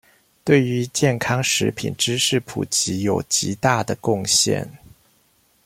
[0.43, 4.67] 對於健康食品知識普及有極大的貢獻